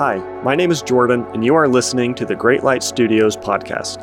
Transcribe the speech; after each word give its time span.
Hi, 0.00 0.16
my 0.42 0.54
name 0.54 0.70
is 0.70 0.80
Jordan, 0.80 1.26
and 1.34 1.44
you 1.44 1.54
are 1.54 1.68
listening 1.68 2.14
to 2.14 2.24
the 2.24 2.34
Great 2.34 2.64
Light 2.64 2.82
Studios 2.82 3.36
podcast. 3.36 4.00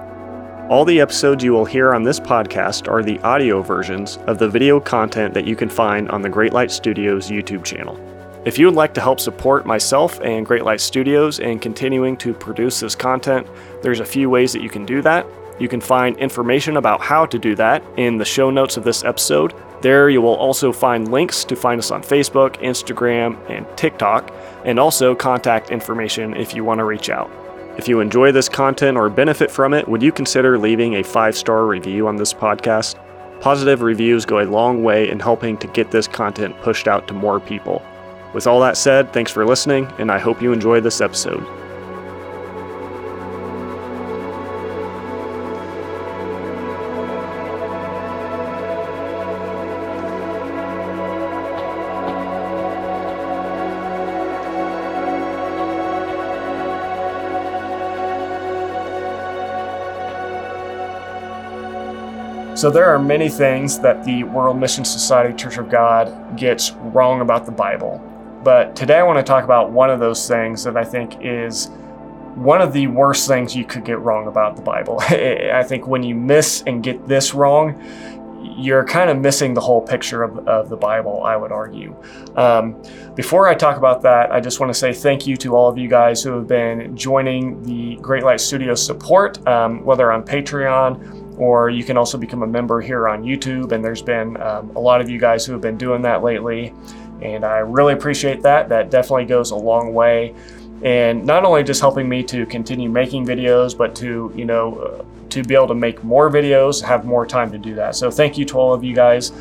All 0.69 0.85
the 0.85 1.01
episodes 1.01 1.43
you 1.43 1.53
will 1.53 1.65
hear 1.65 1.91
on 1.91 2.03
this 2.03 2.19
podcast 2.19 2.87
are 2.87 3.01
the 3.01 3.17
audio 3.21 3.63
versions 3.63 4.17
of 4.27 4.37
the 4.37 4.47
video 4.47 4.79
content 4.79 5.33
that 5.33 5.47
you 5.47 5.55
can 5.55 5.69
find 5.69 6.07
on 6.11 6.21
the 6.21 6.29
Great 6.29 6.53
Light 6.53 6.69
Studios 6.69 7.31
YouTube 7.31 7.63
channel. 7.63 7.99
If 8.45 8.59
you 8.59 8.67
would 8.67 8.75
like 8.75 8.93
to 8.93 9.01
help 9.01 9.19
support 9.19 9.65
myself 9.65 10.21
and 10.21 10.45
Great 10.45 10.63
Light 10.63 10.81
Studios 10.81 11.39
in 11.39 11.57
continuing 11.57 12.15
to 12.17 12.31
produce 12.31 12.79
this 12.79 12.93
content, 12.93 13.47
there's 13.81 13.99
a 13.99 14.05
few 14.05 14.29
ways 14.29 14.53
that 14.53 14.61
you 14.61 14.69
can 14.69 14.85
do 14.85 15.01
that. 15.01 15.25
You 15.59 15.67
can 15.67 15.81
find 15.81 16.15
information 16.17 16.77
about 16.77 17.01
how 17.01 17.25
to 17.25 17.39
do 17.39 17.55
that 17.55 17.83
in 17.97 18.17
the 18.17 18.25
show 18.25 18.49
notes 18.49 18.77
of 18.77 18.83
this 18.83 19.03
episode. 19.03 19.53
There, 19.81 20.09
you 20.09 20.21
will 20.21 20.35
also 20.35 20.71
find 20.71 21.11
links 21.11 21.43
to 21.45 21.55
find 21.55 21.79
us 21.79 21.91
on 21.91 22.01
Facebook, 22.01 22.61
Instagram, 22.61 23.37
and 23.49 23.65
TikTok, 23.77 24.31
and 24.65 24.79
also 24.79 25.15
contact 25.15 25.71
information 25.71 26.35
if 26.35 26.53
you 26.53 26.63
want 26.63 26.79
to 26.79 26.83
reach 26.83 27.09
out. 27.09 27.31
If 27.77 27.87
you 27.87 27.99
enjoy 27.99 28.31
this 28.31 28.49
content 28.49 28.97
or 28.97 29.09
benefit 29.09 29.51
from 29.51 29.73
it, 29.73 29.87
would 29.87 30.01
you 30.01 30.11
consider 30.11 30.57
leaving 30.57 30.95
a 30.95 31.03
five 31.03 31.37
star 31.37 31.65
review 31.65 32.07
on 32.07 32.15
this 32.15 32.33
podcast? 32.33 32.95
Positive 33.39 33.83
reviews 33.83 34.25
go 34.25 34.39
a 34.39 34.45
long 34.45 34.83
way 34.83 35.09
in 35.09 35.19
helping 35.19 35.57
to 35.57 35.67
get 35.67 35.91
this 35.91 36.07
content 36.07 36.59
pushed 36.61 36.87
out 36.87 37.07
to 37.07 37.13
more 37.13 37.39
people. 37.39 37.83
With 38.33 38.47
all 38.47 38.59
that 38.61 38.77
said, 38.77 39.13
thanks 39.13 39.31
for 39.31 39.45
listening, 39.45 39.87
and 39.99 40.11
I 40.11 40.17
hope 40.17 40.41
you 40.41 40.53
enjoy 40.53 40.81
this 40.81 41.01
episode. 41.01 41.45
So, 62.57 62.71
there 62.71 62.85
are 62.85 62.97
many 62.97 63.29
things 63.29 63.77
that 63.81 64.03
the 64.03 64.23
World 64.23 64.59
Mission 64.59 64.83
Society 64.83 65.31
Church 65.35 65.59
of 65.59 65.69
God 65.69 66.35
gets 66.35 66.71
wrong 66.71 67.21
about 67.21 67.45
the 67.45 67.51
Bible. 67.51 68.01
But 68.43 68.75
today 68.75 68.97
I 68.97 69.03
want 69.03 69.19
to 69.19 69.23
talk 69.23 69.43
about 69.43 69.69
one 69.69 69.91
of 69.91 69.99
those 69.99 70.27
things 70.27 70.63
that 70.63 70.75
I 70.75 70.83
think 70.83 71.23
is 71.23 71.67
one 72.33 72.59
of 72.63 72.73
the 72.73 72.87
worst 72.87 73.27
things 73.27 73.55
you 73.55 73.63
could 73.63 73.85
get 73.85 73.99
wrong 73.99 74.25
about 74.25 74.55
the 74.55 74.63
Bible. 74.63 74.99
I 75.01 75.63
think 75.67 75.85
when 75.85 76.01
you 76.01 76.15
miss 76.15 76.63
and 76.65 76.81
get 76.81 77.07
this 77.07 77.35
wrong, 77.35 77.79
you're 78.57 78.85
kind 78.85 79.11
of 79.11 79.19
missing 79.19 79.53
the 79.53 79.61
whole 79.61 79.81
picture 79.81 80.23
of, 80.23 80.39
of 80.47 80.69
the 80.69 80.77
Bible, 80.77 81.21
I 81.21 81.35
would 81.35 81.51
argue. 81.51 81.95
Um, 82.35 82.81
before 83.13 83.47
I 83.47 83.53
talk 83.53 83.77
about 83.77 84.01
that, 84.01 84.31
I 84.31 84.39
just 84.39 84.59
want 84.59 84.71
to 84.71 84.79
say 84.79 84.93
thank 84.93 85.27
you 85.27 85.37
to 85.37 85.55
all 85.55 85.69
of 85.69 85.77
you 85.77 85.87
guys 85.87 86.23
who 86.23 86.31
have 86.31 86.47
been 86.47 86.97
joining 86.97 87.61
the 87.61 87.97
Great 88.01 88.23
Light 88.23 88.41
Studio 88.41 88.73
support, 88.73 89.45
um, 89.47 89.85
whether 89.85 90.11
on 90.11 90.23
Patreon 90.23 91.26
or 91.37 91.69
you 91.69 91.83
can 91.83 91.97
also 91.97 92.17
become 92.17 92.43
a 92.43 92.47
member 92.47 92.81
here 92.81 93.07
on 93.07 93.23
YouTube. 93.23 93.71
And 93.71 93.83
there's 93.83 94.01
been 94.01 94.41
um, 94.41 94.71
a 94.75 94.79
lot 94.79 95.01
of 95.01 95.09
you 95.09 95.19
guys 95.19 95.45
who 95.45 95.53
have 95.53 95.61
been 95.61 95.77
doing 95.77 96.01
that 96.01 96.23
lately. 96.23 96.73
And 97.21 97.45
I 97.45 97.59
really 97.59 97.93
appreciate 97.93 98.41
that. 98.43 98.69
That 98.69 98.89
definitely 98.89 99.25
goes 99.25 99.51
a 99.51 99.55
long 99.55 99.93
way. 99.93 100.35
And 100.83 101.25
not 101.25 101.43
only 101.43 101.63
just 101.63 101.81
helping 101.81 102.07
me 102.07 102.23
to 102.23 102.45
continue 102.45 102.89
making 102.89 103.25
videos, 103.25 103.75
but 103.75 103.95
to, 103.95 104.31
you 104.35 104.45
know, 104.45 104.75
uh, 104.75 105.05
to 105.29 105.43
be 105.43 105.55
able 105.55 105.67
to 105.67 105.75
make 105.75 106.03
more 106.03 106.29
videos, 106.29 106.81
have 106.83 107.05
more 107.05 107.25
time 107.25 107.51
to 107.51 107.57
do 107.57 107.75
that. 107.75 107.95
So 107.95 108.11
thank 108.11 108.37
you 108.37 108.45
to 108.45 108.57
all 108.57 108.73
of 108.73 108.83
you 108.83 108.93
guys. 108.93 109.31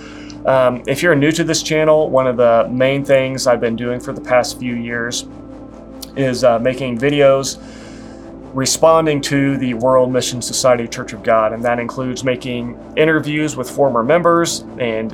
Um, 0.46 0.82
if 0.86 1.02
you're 1.02 1.14
new 1.14 1.32
to 1.32 1.44
this 1.44 1.62
channel, 1.62 2.08
one 2.08 2.26
of 2.26 2.36
the 2.36 2.68
main 2.70 3.04
things 3.04 3.46
I've 3.46 3.60
been 3.60 3.76
doing 3.76 4.00
for 4.00 4.12
the 4.12 4.20
past 4.20 4.58
few 4.58 4.74
years 4.74 5.26
is 6.16 6.44
uh, 6.44 6.58
making 6.58 6.98
videos 6.98 7.58
responding 8.56 9.20
to 9.20 9.58
the 9.58 9.74
World 9.74 10.10
Mission 10.10 10.40
Society 10.40 10.88
Church 10.88 11.12
of 11.12 11.22
God, 11.22 11.52
and 11.52 11.62
that 11.62 11.78
includes 11.78 12.24
making 12.24 12.80
interviews 12.96 13.54
with 13.54 13.68
former 13.68 14.02
members 14.02 14.60
and 14.78 15.12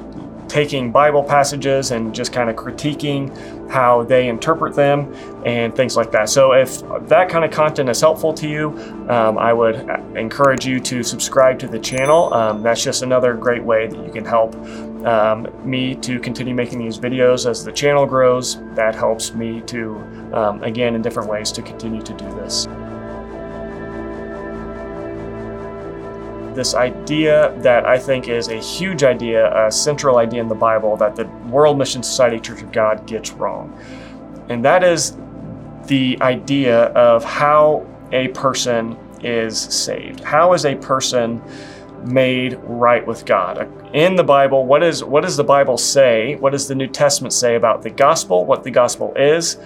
taking 0.48 0.92
Bible 0.92 1.24
passages 1.24 1.90
and 1.90 2.14
just 2.14 2.32
kind 2.32 2.50
of 2.50 2.56
critiquing 2.56 3.34
how 3.68 4.04
they 4.04 4.28
interpret 4.28 4.74
them 4.74 5.12
and 5.44 5.74
things 5.74 5.96
like 5.96 6.12
that. 6.12 6.28
So, 6.28 6.52
if 6.52 6.82
that 7.08 7.28
kind 7.28 7.44
of 7.44 7.50
content 7.50 7.88
is 7.88 8.00
helpful 8.00 8.32
to 8.34 8.48
you, 8.48 8.68
um, 9.08 9.38
I 9.38 9.52
would 9.52 9.76
encourage 10.14 10.64
you 10.64 10.78
to 10.78 11.02
subscribe 11.02 11.58
to 11.60 11.66
the 11.66 11.80
channel. 11.80 12.32
Um, 12.32 12.62
that's 12.62 12.84
just 12.84 13.02
another 13.02 13.34
great 13.34 13.64
way 13.64 13.88
that 13.88 14.06
you 14.06 14.12
can 14.12 14.24
help 14.24 14.54
um, 15.04 15.48
me 15.68 15.96
to 15.96 16.20
continue 16.20 16.54
making 16.54 16.78
these 16.78 16.96
videos 16.96 17.48
as 17.48 17.64
the 17.64 17.72
channel 17.72 18.06
grows. 18.06 18.58
That 18.74 18.94
helps 18.94 19.34
me 19.34 19.62
to, 19.62 19.96
um, 20.32 20.62
again, 20.62 20.94
in 20.94 21.02
different 21.02 21.28
ways 21.28 21.50
to 21.52 21.62
continue 21.62 22.02
to 22.02 22.14
do 22.14 22.26
this. 22.34 22.68
This 26.54 26.74
idea 26.74 27.54
that 27.58 27.86
I 27.86 27.98
think 27.98 28.28
is 28.28 28.48
a 28.48 28.56
huge 28.56 29.02
idea, 29.02 29.66
a 29.66 29.70
central 29.70 30.18
idea 30.18 30.40
in 30.40 30.48
the 30.48 30.54
Bible 30.54 30.96
that 30.96 31.16
the 31.16 31.26
World 31.48 31.78
Mission 31.78 32.02
Society 32.02 32.38
Church 32.40 32.62
of 32.62 32.72
God 32.72 33.06
gets 33.06 33.32
wrong. 33.32 33.76
And 34.48 34.64
that 34.64 34.84
is 34.84 35.16
the 35.86 36.18
idea 36.20 36.84
of 36.88 37.24
how 37.24 37.86
a 38.12 38.28
person 38.28 38.96
is 39.22 39.58
saved. 39.58 40.20
How 40.20 40.52
is 40.52 40.66
a 40.66 40.74
person 40.76 41.42
made 42.04 42.58
right 42.62 43.06
with 43.06 43.24
God? 43.24 43.68
In 43.94 44.16
the 44.16 44.24
Bible, 44.24 44.66
what 44.66 44.82
is 44.82 45.04
what 45.04 45.22
does 45.22 45.36
the 45.36 45.44
Bible 45.44 45.78
say? 45.78 46.36
What 46.36 46.50
does 46.50 46.68
the 46.68 46.74
New 46.74 46.88
Testament 46.88 47.32
say 47.32 47.56
about 47.56 47.82
the 47.82 47.90
gospel? 47.90 48.44
What 48.44 48.64
the 48.64 48.70
gospel 48.70 49.12
is? 49.16 49.56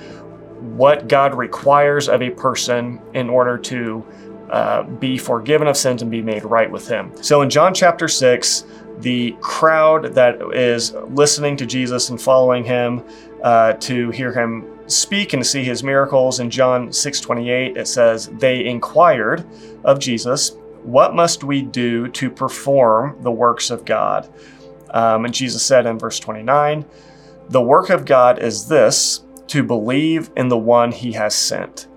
What 0.61 1.09
God 1.09 1.35
requires 1.35 2.09
of 2.09 2.23
a 2.23 2.31
person 2.31 3.01
in 3.15 3.31
order 3.31 3.57
to 3.59 4.05
uh, 4.51 4.83
be 4.85 5.19
forgiven 5.19 5.67
of 5.67 5.77
sins 5.77 6.03
and 6.03 6.11
be 6.11 6.23
made 6.23 6.45
right 6.45 6.71
with 6.71 6.89
Him. 6.89 7.13
So 7.23 7.43
in 7.43 7.51
John 7.51 7.75
chapter 7.75 8.09
6, 8.09 8.65
the 8.99 9.37
crowd 9.41 10.15
that 10.15 10.41
is 10.55 10.93
listening 11.09 11.57
to 11.59 11.67
Jesus 11.67 12.11
and 12.11 12.21
following 12.21 12.65
Him 12.65 13.03
uh, 13.43 13.75
to 13.75 14.11
hear 14.11 14.33
Him 14.33 14.65
speak 14.87 15.33
and 15.33 15.45
see 15.45 15.65
His 15.65 15.83
miracles, 15.83 16.41
in 16.41 16.51
John 16.51 16.93
6 16.93 17.21
28, 17.21 17.77
it 17.77 17.89
says, 17.89 18.29
They 18.35 18.65
inquired 18.65 19.47
of 19.85 19.99
Jesus, 19.99 20.57
What 20.83 21.15
must 21.15 21.45
we 21.45 21.63
do 21.63 22.09
to 22.09 22.31
perform 22.31 23.17
the 23.23 23.33
works 23.33 23.71
of 23.71 23.85
God? 23.85 24.33
Um, 24.91 25.25
and 25.25 25.35
Jesus 25.35 25.63
said 25.65 25.87
in 25.87 25.99
verse 25.99 26.19
29, 26.21 26.85
The 27.51 27.63
work 27.63 27.91
of 27.91 28.05
God 28.05 28.39
is 28.39 28.69
this, 28.69 29.25
to 29.49 29.63
believe 29.63 30.31
in 30.37 30.49
the 30.49 30.59
one 30.59 30.93
He 30.93 31.13
has 31.13 31.35
sent. 31.35 31.89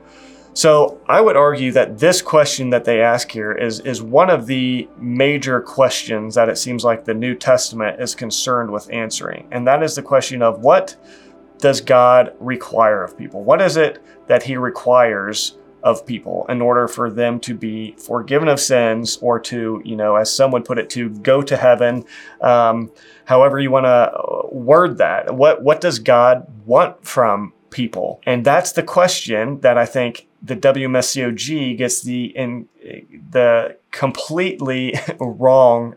So 0.59 1.00
I 1.08 1.22
would 1.22 1.38
argue 1.38 1.72
that 1.72 2.00
this 2.00 2.22
question 2.22 2.70
that 2.72 2.84
they 2.84 3.02
ask 3.02 3.31
here 3.31 3.53
is, 3.53 3.80
is 3.80 4.02
one 4.02 4.30
of 4.30 4.46
the 4.46 4.90
major 4.97 5.62
questions 5.62 6.36
that 6.36 6.50
it 6.50 6.58
seems 6.58 6.84
like 6.84 7.06
the 7.06 7.14
New 7.14 7.34
Testament 7.34 8.02
is 8.02 8.14
concerned 8.14 8.69
with 8.69 8.92
answering. 8.92 9.48
And 9.52 9.66
that 9.68 9.81
is 9.81 9.96
the 9.96 10.02
question 10.02 10.42
of 10.42 10.59
what 10.59 10.98
does 11.59 11.80
God 11.80 12.36
require 12.42 13.06
of 13.06 13.18
people? 13.18 13.42
What 13.42 13.62
is 13.62 13.78
it 13.78 14.03
that 14.28 14.44
He 14.44 14.58
requires 14.58 15.58
of 15.81 16.06
people 16.06 16.46
in 16.50 16.62
order 16.62 16.90
for 16.90 17.09
them 17.09 17.40
to 17.40 17.53
be 17.53 17.96
forgiven 17.98 18.50
of 18.50 18.59
sins 18.59 19.18
or 19.22 19.40
to, 19.40 19.81
you 19.86 19.96
know, 19.96 20.18
as 20.18 20.36
some 20.36 20.52
would 20.52 20.66
put 20.66 20.78
it, 20.78 20.90
to 20.90 21.08
go 21.08 21.42
to 21.42 21.56
heaven? 21.56 22.03
Um, 22.42 22.92
however 23.24 23.62
you 23.62 23.72
want 23.72 23.86
to 23.86 24.12
word 24.53 24.98
that. 24.98 25.34
What, 25.34 25.64
what 25.64 25.80
does 25.80 26.00
God 26.00 26.52
want 26.66 27.08
from 27.08 27.53
people? 27.72 28.22
And 28.25 28.46
that's 28.46 28.72
the 28.74 28.84
question 28.84 29.62
that 29.62 29.78
I 29.78 29.85
think 29.85 30.28
the 30.41 30.56
WMSCOG 30.56 31.78
gets 31.78 32.02
the 32.02 32.25
in 32.25 32.68
the 33.31 33.77
completely 33.92 34.95
wrong 35.19 35.95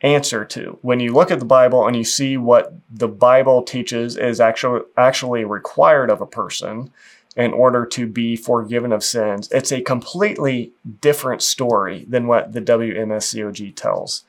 answer 0.00 0.44
to. 0.44 0.78
When 0.82 1.00
you 1.00 1.12
look 1.12 1.30
at 1.30 1.38
the 1.38 1.44
Bible 1.44 1.86
and 1.86 1.96
you 1.96 2.04
see 2.04 2.36
what 2.36 2.74
the 2.90 3.08
Bible 3.08 3.62
teaches 3.62 4.16
is 4.16 4.40
actually 4.40 4.82
actually 4.96 5.44
required 5.44 6.10
of 6.10 6.20
a 6.20 6.26
person 6.26 6.90
in 7.36 7.52
order 7.52 7.86
to 7.86 8.06
be 8.06 8.36
forgiven 8.36 8.92
of 8.92 9.04
sins, 9.04 9.48
it's 9.52 9.72
a 9.72 9.80
completely 9.80 10.72
different 11.00 11.42
story 11.42 12.04
than 12.08 12.26
what 12.26 12.52
the 12.52 12.60
WMSCOG 12.60 13.74
tells. 13.76 14.24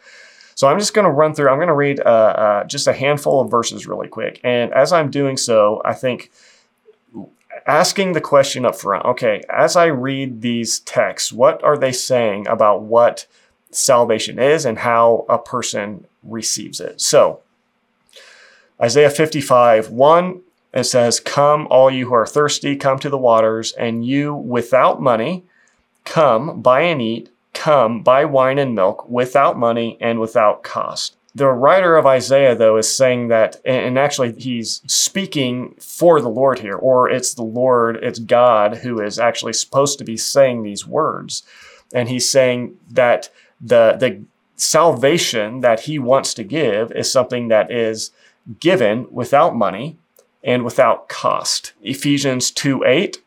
So 0.56 0.68
I'm 0.68 0.78
just 0.78 0.94
going 0.94 1.06
to 1.06 1.12
run 1.12 1.34
through. 1.34 1.50
I'm 1.50 1.58
going 1.58 1.70
to 1.70 1.74
read 1.74 2.02
uh, 2.02 2.04
uh, 2.04 2.64
just 2.66 2.86
a 2.88 2.94
handful 2.94 3.40
of 3.40 3.50
verses 3.50 3.88
really 3.88 4.10
quick, 4.10 4.42
and 4.44 4.74
as 4.74 4.92
I'm 4.92 5.10
doing 5.10 5.38
so, 5.38 5.82
I 5.86 5.94
think 5.94 6.32
asking 7.66 8.14
the 8.14 8.22
question 8.22 8.66
up 8.66 8.76
front 8.76 9.06
okay, 9.06 9.44
as 9.50 9.76
I 9.76 9.86
read 9.86 10.42
these 10.42 10.80
texts, 10.80 11.32
what 11.32 11.64
are 11.64 11.78
they 11.78 11.92
saying 11.92 12.48
about 12.48 12.84
what 12.84 13.26
salvation 13.72 14.40
is 14.40 14.66
and 14.66 14.80
how 14.80 15.26
a 15.30 15.38
person 15.38 16.06
receives 16.24 16.80
it? 16.80 17.02
So, 17.02 17.42
Isaiah 18.82 19.10
55 19.10 19.90
1, 19.90 20.42
it 20.74 20.84
says, 20.86 21.20
Come, 21.20 21.68
all 21.70 21.92
you 21.92 22.08
who 22.08 22.14
are 22.14 22.28
thirsty, 22.28 22.76
come 22.76 23.00
to 23.00 23.10
the 23.10 23.18
waters, 23.18 23.72
and 23.74 24.06
you 24.06 24.34
without 24.34 25.02
money, 25.02 25.46
come, 26.06 26.62
buy 26.62 26.82
and 26.82 27.02
eat, 27.02 27.30
come, 27.54 28.04
buy 28.04 28.26
wine 28.26 28.58
and 28.58 28.76
milk 28.76 29.10
without 29.10 29.58
money 29.58 29.98
and 30.00 30.20
without 30.20 30.64
cost. 30.64 31.16
The 31.36 31.48
writer 31.48 31.96
of 31.96 32.06
Isaiah, 32.06 32.56
though, 32.56 32.78
is 32.78 32.96
saying 32.96 33.28
that, 33.28 33.58
and 33.64 34.00
actually 34.00 34.34
he's 34.34 34.82
speaking 34.88 35.76
for 35.80 36.22
the 36.22 36.30
Lord 36.30 36.60
here, 36.60 36.76
or 36.76 37.10
it's 37.10 37.34
the 37.34 37.44
Lord, 37.44 37.98
it's 37.98 38.20
God 38.20 38.78
who 38.78 39.00
is 39.00 39.20
actually 39.20 39.54
supposed 39.54 40.00
to 40.00 40.04
be 40.04 40.18
saying 40.18 40.64
these 40.64 40.88
words. 40.88 41.44
And 41.94 42.10
he's 42.10 42.30
saying 42.30 42.78
that 42.90 43.30
the, 43.62 43.96
the 44.00 44.24
salvation 44.56 45.62
that 45.62 45.82
he 45.82 46.00
wants 46.00 46.34
to 46.36 46.44
give 46.44 46.92
is 46.92 47.12
something 47.12 47.48
that 47.50 47.72
is 47.72 48.12
given 48.60 49.08
without 49.12 49.56
money 49.56 49.98
and 50.44 50.64
without 50.64 51.10
cost. 51.10 51.74
Ephesians 51.82 52.50
2 52.52 52.84
8 52.86 53.22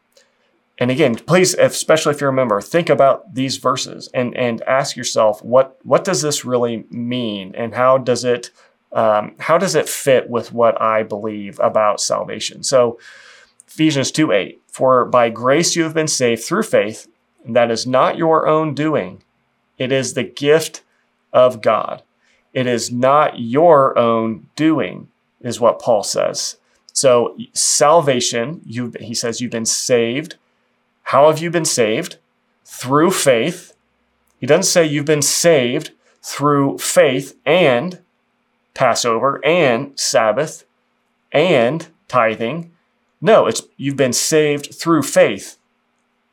and 0.83 0.91
again, 0.91 1.15
please, 1.15 1.55
especially 1.55 2.13
if 2.13 2.21
you're 2.21 2.31
a 2.31 2.33
member, 2.33 2.61
think 2.61 2.89
about 2.89 3.37
these 3.37 3.59
verses 3.59 4.09
and, 4.13 4.37
and 4.37 4.63
ask 4.63 4.97
yourself, 4.97 5.41
what, 5.45 5.79
what 5.85 6.03
does 6.03 6.23
this 6.23 6.45
really 6.45 6.87
mean? 6.91 7.55
And 7.57 7.73
how 7.73 7.99
does 7.99 8.25
it, 8.25 8.51
um, 8.91 9.37
how 9.39 9.59
does 9.59 9.77
it 9.77 9.89
fit 9.89 10.29
with 10.29 10.53
what 10.53 10.83
I 10.83 11.05
believe 11.05 11.61
about 11.61 12.01
salvation? 12.01 12.65
So 12.65 12.99
Ephesians 13.69 14.11
2, 14.11 14.33
8, 14.33 14.61
for 14.67 15.05
by 15.05 15.31
grace 15.31 15.77
you 15.77 15.85
have 15.85 15.95
been 15.95 16.09
saved 16.09 16.43
through 16.43 16.65
faith, 16.65 17.07
and 17.45 17.55
that 17.55 17.71
is 17.71 17.87
not 17.87 18.19
your 18.19 18.49
own 18.49 18.75
doing. 18.75 19.23
It 19.79 19.93
is 19.93 20.15
the 20.15 20.25
gift 20.25 20.83
of 21.33 21.63
God. 21.63 22.03
It 22.53 22.67
is 22.67 22.91
not 22.91 23.39
your 23.39 23.97
own 23.97 24.49
doing, 24.57 25.11
is 25.43 25.61
what 25.61 25.81
Paul 25.81 26.03
says. 26.03 26.57
So 26.93 27.39
salvation, 27.53 28.63
you 28.67 28.93
he 28.99 29.15
says 29.15 29.41
you've 29.41 29.53
been 29.53 29.65
saved 29.65 30.39
how 31.05 31.29
have 31.29 31.39
you 31.41 31.51
been 31.51 31.65
saved? 31.65 32.17
Through 32.65 33.11
faith. 33.11 33.75
He 34.39 34.47
doesn't 34.47 34.65
say 34.65 34.87
you've 34.87 35.05
been 35.05 35.23
saved 35.23 35.93
through 36.23 36.79
faith 36.79 37.37
and 37.45 38.01
Passover 38.75 39.45
and 39.45 39.99
Sabbath 39.99 40.65
and 41.33 41.89
tithing. 42.09 42.71
No, 43.21 43.47
it's 43.47 43.63
you've 43.77 43.97
been 43.97 44.13
saved 44.13 44.75
through 44.75 45.03
faith. 45.03 45.59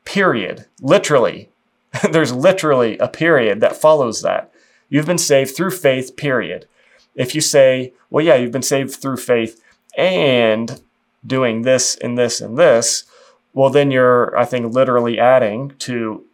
Period. 0.04 0.66
Literally. 0.80 1.50
There's 2.10 2.32
literally 2.32 2.98
a 2.98 3.08
period 3.08 3.60
that 3.60 3.76
follows 3.76 4.22
that. 4.22 4.52
You've 4.88 5.06
been 5.06 5.18
saved 5.18 5.54
through 5.54 5.70
faith, 5.70 6.16
period. 6.16 6.66
If 7.14 7.34
you 7.34 7.40
say, 7.40 7.92
well, 8.10 8.24
yeah, 8.24 8.36
you've 8.36 8.52
been 8.52 8.62
saved 8.62 8.94
through 8.94 9.18
faith 9.18 9.62
and 9.96 10.80
doing 11.26 11.62
this 11.62 11.96
and 11.96 12.16
this 12.16 12.40
and 12.40 12.56
this, 12.56 13.04
well, 13.52 13.70
then 13.70 13.90
you're, 13.90 14.36
I 14.36 14.44
think, 14.44 14.72
literally 14.72 15.18
adding 15.18 15.72
to 15.80 16.24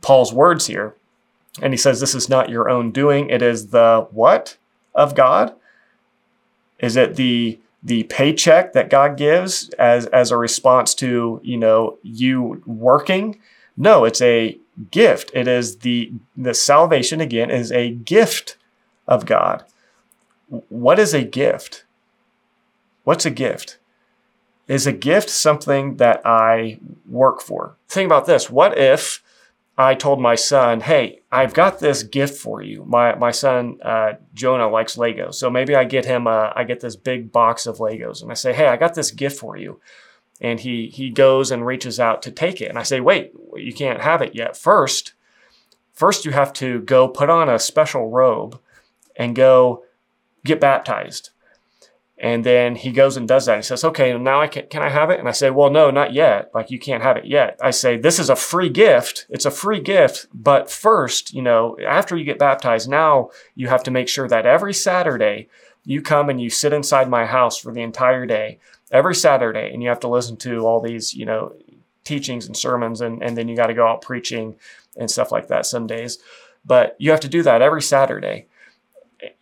Paul's 0.00 0.32
words 0.32 0.66
here. 0.66 0.94
And 1.60 1.72
he 1.72 1.76
says, 1.76 2.00
This 2.00 2.14
is 2.14 2.28
not 2.28 2.48
your 2.48 2.68
own 2.68 2.90
doing. 2.90 3.30
It 3.30 3.42
is 3.42 3.68
the 3.68 4.06
what 4.10 4.56
of 4.94 5.14
God? 5.14 5.54
Is 6.78 6.96
it 6.96 7.16
the 7.16 7.58
the 7.84 8.04
paycheck 8.04 8.72
that 8.74 8.90
God 8.90 9.16
gives 9.16 9.68
as 9.70 10.06
as 10.06 10.30
a 10.30 10.36
response 10.36 10.94
to, 10.96 11.40
you 11.42 11.56
know, 11.56 11.98
you 12.02 12.62
working? 12.66 13.38
No, 13.76 14.04
it's 14.04 14.22
a 14.22 14.58
gift. 14.90 15.30
It 15.34 15.46
is 15.46 15.78
the 15.78 16.12
the 16.36 16.54
salvation 16.54 17.20
again 17.20 17.50
is 17.50 17.70
a 17.70 17.90
gift 17.90 18.56
of 19.06 19.26
God. 19.26 19.64
What 20.68 20.98
is 20.98 21.14
a 21.14 21.22
gift? 21.22 21.84
What's 23.04 23.26
a 23.26 23.30
gift? 23.30 23.78
Is 24.68 24.86
a 24.86 24.92
gift 24.92 25.28
something 25.28 25.96
that 25.96 26.22
I 26.24 26.78
work 27.08 27.42
for? 27.42 27.76
Think 27.88 28.06
about 28.06 28.26
this. 28.26 28.48
What 28.48 28.78
if 28.78 29.22
I 29.76 29.94
told 29.94 30.20
my 30.20 30.34
son, 30.34 30.80
hey, 30.80 31.20
I've 31.30 31.54
got 31.54 31.80
this 31.80 32.02
gift 32.02 32.38
for 32.38 32.62
you. 32.62 32.84
My, 32.84 33.14
my 33.14 33.30
son, 33.30 33.78
uh, 33.82 34.14
Jonah, 34.34 34.68
likes 34.68 34.96
Legos. 34.96 35.34
So 35.34 35.48
maybe 35.48 35.74
I 35.74 35.84
get 35.84 36.04
him, 36.04 36.26
uh, 36.26 36.50
I 36.54 36.64
get 36.64 36.80
this 36.80 36.94
big 36.94 37.32
box 37.32 37.66
of 37.66 37.78
Legos 37.78 38.22
and 38.22 38.30
I 38.30 38.34
say, 38.34 38.52
hey, 38.52 38.68
I 38.68 38.76
got 38.76 38.94
this 38.94 39.10
gift 39.10 39.38
for 39.38 39.56
you. 39.56 39.80
And 40.40 40.60
he, 40.60 40.88
he 40.88 41.10
goes 41.10 41.50
and 41.50 41.64
reaches 41.64 41.98
out 41.98 42.20
to 42.22 42.30
take 42.30 42.60
it. 42.60 42.68
And 42.68 42.78
I 42.78 42.82
say, 42.82 43.00
wait, 43.00 43.32
you 43.56 43.72
can't 43.72 44.02
have 44.02 44.20
it 44.20 44.34
yet. 44.34 44.56
First, 44.56 45.14
first 45.94 46.24
you 46.24 46.32
have 46.32 46.52
to 46.54 46.80
go 46.80 47.08
put 47.08 47.30
on 47.30 47.48
a 47.48 47.58
special 47.58 48.10
robe 48.10 48.60
and 49.16 49.34
go 49.34 49.84
get 50.44 50.60
baptized. 50.60 51.30
And 52.22 52.44
then 52.44 52.76
he 52.76 52.92
goes 52.92 53.16
and 53.16 53.26
does 53.26 53.46
that. 53.46 53.56
He 53.56 53.62
says, 53.62 53.82
okay, 53.82 54.16
now 54.16 54.40
I 54.40 54.46
can, 54.46 54.68
can 54.68 54.80
I 54.80 54.90
have 54.90 55.10
it? 55.10 55.18
And 55.18 55.28
I 55.28 55.32
say, 55.32 55.50
well, 55.50 55.70
no, 55.70 55.90
not 55.90 56.12
yet. 56.12 56.52
Like 56.54 56.70
you 56.70 56.78
can't 56.78 57.02
have 57.02 57.16
it 57.16 57.24
yet. 57.24 57.58
I 57.60 57.72
say, 57.72 57.96
this 57.96 58.20
is 58.20 58.30
a 58.30 58.36
free 58.36 58.68
gift. 58.68 59.26
It's 59.28 59.44
a 59.44 59.50
free 59.50 59.80
gift. 59.80 60.28
But 60.32 60.70
first, 60.70 61.34
you 61.34 61.42
know, 61.42 61.76
after 61.84 62.16
you 62.16 62.24
get 62.24 62.38
baptized, 62.38 62.88
now 62.88 63.30
you 63.56 63.66
have 63.66 63.82
to 63.82 63.90
make 63.90 64.08
sure 64.08 64.28
that 64.28 64.46
every 64.46 64.72
Saturday 64.72 65.48
you 65.84 66.00
come 66.00 66.28
and 66.28 66.40
you 66.40 66.48
sit 66.48 66.72
inside 66.72 67.10
my 67.10 67.26
house 67.26 67.58
for 67.58 67.72
the 67.72 67.82
entire 67.82 68.24
day, 68.24 68.60
every 68.92 69.16
Saturday, 69.16 69.72
and 69.72 69.82
you 69.82 69.88
have 69.88 70.00
to 70.00 70.08
listen 70.08 70.36
to 70.36 70.60
all 70.60 70.80
these, 70.80 71.12
you 71.12 71.26
know, 71.26 71.56
teachings 72.04 72.46
and 72.46 72.56
sermons. 72.56 73.00
And, 73.00 73.20
and 73.20 73.36
then 73.36 73.48
you 73.48 73.56
got 73.56 73.66
to 73.66 73.74
go 73.74 73.88
out 73.88 74.00
preaching 74.00 74.54
and 74.96 75.10
stuff 75.10 75.32
like 75.32 75.48
that 75.48 75.66
some 75.66 75.88
days. 75.88 76.18
But 76.64 76.94
you 77.00 77.10
have 77.10 77.20
to 77.20 77.28
do 77.28 77.42
that 77.42 77.62
every 77.62 77.82
Saturday. 77.82 78.46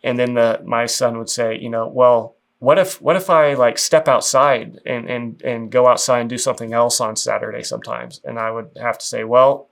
And 0.03 0.17
then 0.17 0.33
the, 0.33 0.61
my 0.65 0.87
son 0.87 1.19
would 1.19 1.29
say, 1.29 1.59
you 1.59 1.69
know, 1.69 1.87
well, 1.87 2.37
what 2.61 2.77
if 2.77 3.01
what 3.01 3.15
if 3.15 3.27
I 3.27 3.55
like 3.55 3.79
step 3.79 4.07
outside 4.07 4.79
and 4.85 5.09
and 5.09 5.41
and 5.41 5.71
go 5.71 5.87
outside 5.87 6.19
and 6.19 6.29
do 6.29 6.37
something 6.37 6.73
else 6.73 7.01
on 7.01 7.15
Saturday 7.15 7.63
sometimes? 7.63 8.21
And 8.23 8.37
I 8.37 8.51
would 8.51 8.69
have 8.79 8.99
to 8.99 9.05
say, 9.05 9.23
well, 9.23 9.69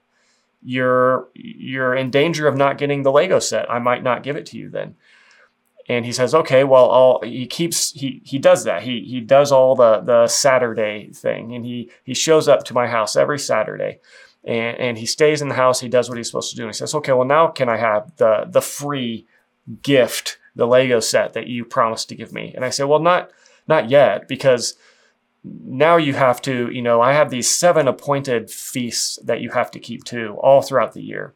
you're 0.63 1.30
you're 1.36 1.94
in 1.94 2.09
danger 2.09 2.47
of 2.47 2.57
not 2.57 2.80
getting 2.80 3.03
the 3.03 3.12
Lego 3.12 3.38
set. 3.38 3.69
I 3.69 3.77
might 3.77 4.01
not 4.01 4.24
give 4.24 4.36
it 4.36 4.47
to 4.47 4.57
you 4.57 4.69
then. 4.69 4.95
And 5.88 6.03
he 6.03 6.12
says, 6.12 6.33
okay, 6.33 6.63
well, 6.63 6.89
I'll, 6.89 7.21
he 7.21 7.45
keeps 7.45 7.91
he 7.91 8.24
he 8.25 8.39
does 8.39 8.63
that. 8.63 8.81
He 8.81 9.01
he 9.01 9.21
does 9.21 9.51
all 9.51 9.75
the 9.75 10.01
the 10.01 10.25
Saturday 10.25 11.12
thing, 11.13 11.53
and 11.53 11.63
he 11.63 11.91
he 12.03 12.15
shows 12.15 12.47
up 12.47 12.63
to 12.63 12.74
my 12.74 12.88
house 12.88 13.15
every 13.15 13.38
Saturday, 13.38 14.00
and 14.44 14.75
and 14.80 14.97
he 14.97 15.06
stays 15.06 15.44
in 15.44 15.47
the 15.47 15.53
house. 15.53 15.80
He 15.80 15.89
does 15.89 16.09
what 16.09 16.18
he's 16.18 16.25
supposed 16.25 16.50
to 16.50 16.56
do. 16.56 16.63
And 16.63 16.74
he 16.74 16.77
says, 16.77 16.95
okay, 16.95 17.13
well, 17.13 17.27
now 17.27 17.50
can 17.50 17.69
I 17.69 17.77
have 17.77 18.15
the 18.18 18.47
the 18.50 18.63
free 18.63 19.27
gift 19.83 20.38
the 20.56 20.68
Lego 20.68 21.00
set 21.00 21.34
that 21.34 21.48
you 21.48 21.66
promised 21.66 22.10
to 22.10 22.16
give 22.16 22.34
me. 22.34 22.54
And 22.56 22.66
I 22.66 22.69
said, 22.69 22.86
well, 22.86 23.00
not, 23.00 23.31
not 23.68 23.90
yet, 23.90 24.28
because 24.28 24.75
now 25.44 25.98
you 25.98 26.13
have 26.13 26.42
to, 26.44 26.69
you 26.72 26.81
know, 26.81 27.01
I 27.01 27.13
have 27.13 27.30
these 27.30 27.50
seven 27.50 27.88
appointed 27.88 28.50
feasts 28.50 29.18
that 29.24 29.42
you 29.42 29.51
have 29.51 29.72
to 29.72 29.80
keep 29.80 30.04
too, 30.04 30.38
all 30.42 30.62
throughout 30.62 30.94
the 30.94 31.04
year. 31.04 31.34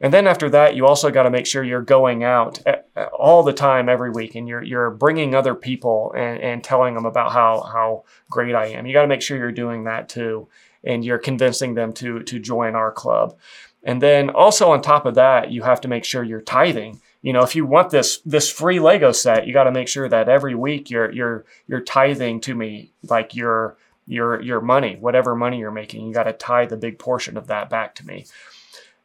And 0.00 0.14
then 0.14 0.26
after 0.28 0.48
that, 0.50 0.76
you 0.76 0.86
also 0.86 1.10
got 1.10 1.24
to 1.24 1.30
make 1.30 1.46
sure 1.46 1.64
you're 1.64 1.82
going 1.82 2.22
out 2.22 2.60
eh, 2.66 2.76
eh, 2.96 3.06
all 3.06 3.42
the 3.42 3.52
time 3.52 3.88
every 3.88 4.10
week 4.10 4.36
and 4.36 4.46
you're, 4.46 4.62
you're 4.62 4.90
bringing 4.90 5.34
other 5.34 5.56
people 5.56 6.14
and, 6.16 6.40
and 6.40 6.62
telling 6.62 6.94
them 6.94 7.04
about 7.04 7.32
how, 7.32 7.62
how 7.62 8.04
great 8.30 8.54
I 8.54 8.66
am. 8.66 8.86
You 8.86 8.92
got 8.92 9.02
to 9.02 9.08
make 9.08 9.22
sure 9.22 9.36
you're 9.36 9.50
doing 9.50 9.84
that 9.84 10.08
too. 10.08 10.48
And 10.84 11.04
you're 11.04 11.18
convincing 11.18 11.74
them 11.74 11.92
to, 11.94 12.22
to 12.22 12.38
join 12.38 12.76
our 12.76 12.92
club. 12.92 13.36
And 13.82 14.00
then 14.00 14.30
also 14.30 14.70
on 14.70 14.82
top 14.82 15.04
of 15.04 15.16
that, 15.16 15.50
you 15.50 15.62
have 15.62 15.80
to 15.80 15.88
make 15.88 16.04
sure 16.04 16.22
you're 16.22 16.40
tithing 16.40 17.00
you 17.22 17.32
know, 17.32 17.42
if 17.42 17.56
you 17.56 17.66
want 17.66 17.90
this 17.90 18.18
this 18.18 18.50
free 18.50 18.78
Lego 18.78 19.12
set, 19.12 19.46
you 19.46 19.52
got 19.52 19.64
to 19.64 19.72
make 19.72 19.88
sure 19.88 20.08
that 20.08 20.28
every 20.28 20.54
week 20.54 20.90
you're 20.90 21.10
you're 21.10 21.44
you're 21.66 21.80
tithing 21.80 22.40
to 22.42 22.54
me 22.54 22.92
like 23.08 23.34
your 23.34 23.76
your 24.06 24.40
your 24.40 24.60
money, 24.60 24.96
whatever 24.98 25.34
money 25.34 25.58
you're 25.58 25.70
making, 25.70 26.06
you 26.06 26.14
got 26.14 26.24
to 26.24 26.32
tie 26.32 26.66
the 26.66 26.76
big 26.76 26.98
portion 26.98 27.36
of 27.36 27.48
that 27.48 27.68
back 27.68 27.94
to 27.96 28.06
me. 28.06 28.26